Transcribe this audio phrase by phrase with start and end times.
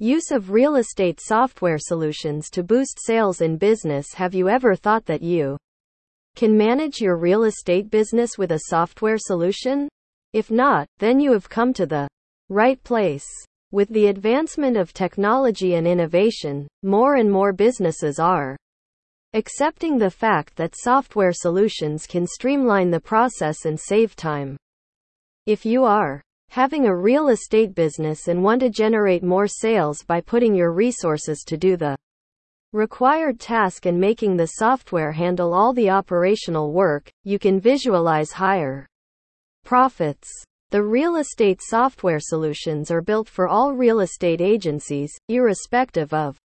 [0.00, 4.12] Use of real estate software solutions to boost sales in business.
[4.14, 5.56] Have you ever thought that you
[6.34, 9.88] can manage your real estate business with a software solution?
[10.32, 12.08] If not, then you have come to the
[12.48, 13.24] right place.
[13.70, 18.56] With the advancement of technology and innovation, more and more businesses are
[19.32, 24.56] accepting the fact that software solutions can streamline the process and save time.
[25.46, 26.20] If you are
[26.54, 31.42] having a real estate business and want to generate more sales by putting your resources
[31.44, 31.96] to do the
[32.72, 38.86] required task and making the software handle all the operational work, you can visualize higher
[39.64, 40.30] profits.
[40.70, 46.36] The real estate software solutions are built for all real estate agencies, irrespective of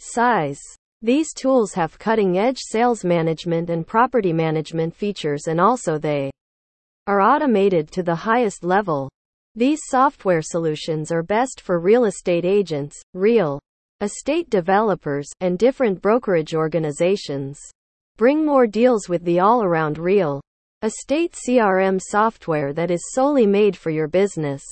[0.00, 0.58] size.
[1.00, 6.32] These tools have cutting edge sales management and property management features, and also they
[7.06, 9.08] are automated to the highest level.
[9.58, 13.58] These software solutions are best for real estate agents, real
[14.00, 17.58] estate developers, and different brokerage organizations.
[18.16, 20.40] Bring more deals with the all around real
[20.82, 24.62] estate CRM software that is solely made for your business.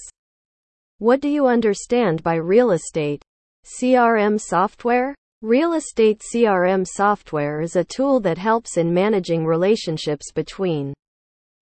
[0.98, 3.24] What do you understand by real estate
[3.64, 5.16] CRM software?
[5.42, 10.94] Real estate CRM software is a tool that helps in managing relationships between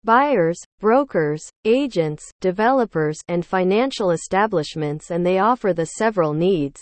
[0.09, 6.81] buyers, brokers, agents, developers, and financial establishments, and they offer the several needs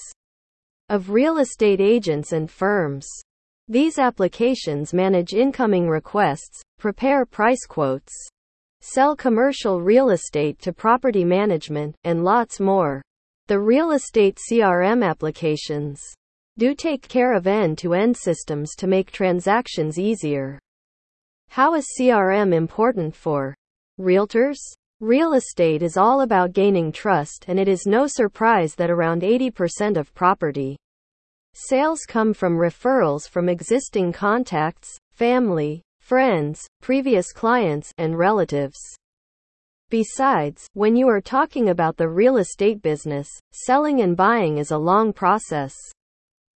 [0.88, 3.06] of real estate agents and firms.
[3.68, 8.14] These applications manage incoming requests, prepare price quotes,
[8.80, 13.02] sell commercial real estate to property management, and lots more.
[13.48, 16.02] The real estate CRM applications
[16.58, 20.60] do take care of end to end systems to make transactions easier.
[21.50, 23.56] How is CRM important for
[24.00, 24.58] realtors?
[25.00, 29.98] Real estate is all about gaining trust, and it is no surprise that around 80%
[29.98, 30.78] of property
[31.60, 38.78] Sales come from referrals from existing contacts, family, friends, previous clients, and relatives.
[39.90, 44.78] Besides, when you are talking about the real estate business, selling and buying is a
[44.78, 45.74] long process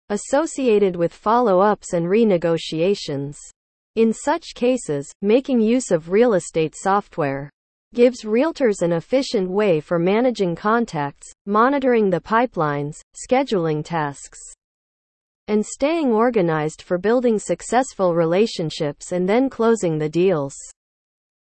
[0.08, 3.36] associated with follow ups and renegotiations.
[3.98, 7.50] In such cases, making use of real estate software
[7.94, 14.38] gives realtors an efficient way for managing contacts, monitoring the pipelines, scheduling tasks
[15.48, 20.54] and staying organized for building successful relationships and then closing the deals.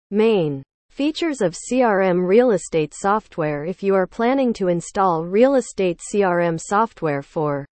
[0.10, 6.02] Main features of CRM real estate software If you are planning to install real estate
[6.12, 7.68] CRM software for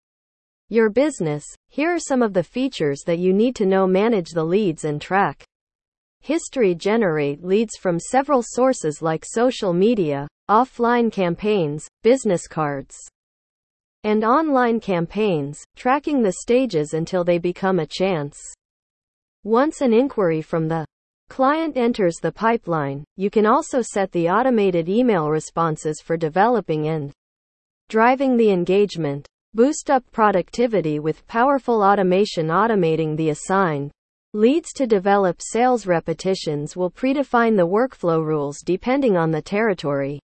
[0.69, 4.44] your business, here are some of the features that you need to know manage the
[4.44, 5.44] leads and track.
[6.22, 12.97] History generate leads from several sources like social media, offline campaigns, business cards
[14.03, 18.39] and online campaigns, tracking the stages until they become a chance.
[19.44, 20.85] Once an inquiry from the
[21.29, 27.11] client enters the pipeline, you can also set the automated email responses for developing and
[27.89, 29.27] driving the engagement.
[29.53, 33.91] Boost up productivity with powerful automation automating the assigned
[34.33, 40.19] leads to develop sales repetitions will predefine the workflow rules depending on the territory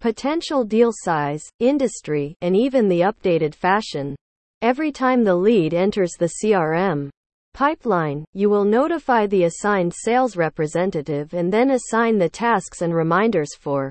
[0.00, 4.14] potential deal size, industry, and even the updated fashion.
[4.62, 7.08] Every time the lead enters the CRM
[7.54, 13.54] pipeline, you will notify the assigned sales representative and then assign the tasks and reminders
[13.56, 13.90] for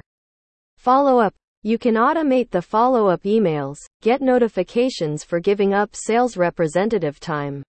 [0.77, 1.33] follow up.
[1.65, 7.61] You can automate the follow up emails, get notifications for giving up sales representative time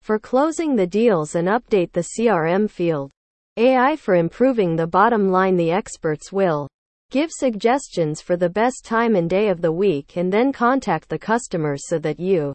[0.00, 3.10] for closing the deals, and update the CRM field.
[3.58, 5.56] AI for improving the bottom line.
[5.56, 6.68] The experts will
[7.12, 11.18] Give suggestions for the best time and day of the week and then contact the
[11.18, 12.52] customers so that you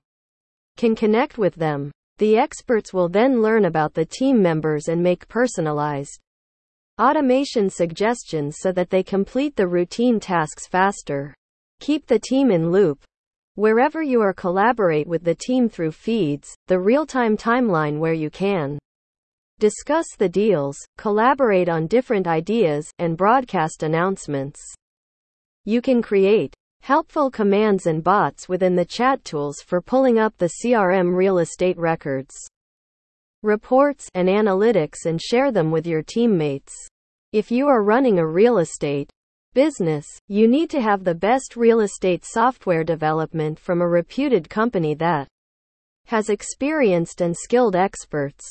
[0.76, 1.90] can connect with them.
[2.18, 6.20] The experts will then learn about the team members and make personalized
[7.02, 11.34] automation suggestions so that they complete the routine tasks faster.
[11.80, 13.04] Keep the team in loop.
[13.56, 18.30] Wherever you are, collaborate with the team through feeds, the real time timeline where you
[18.30, 18.78] can
[19.58, 24.62] discuss the deals, collaborate on different ideas, and broadcast announcements.
[25.66, 30.52] You can create helpful commands and bots within the chat tools for pulling up the
[30.64, 32.36] CRM real estate records,
[33.44, 36.74] reports, and analytics and share them with your teammates.
[37.34, 39.10] If you are running a real estate
[39.54, 44.96] business, you need to have the best real estate software development from a reputed company
[44.96, 45.30] that
[46.08, 48.46] has experienced and skilled experts.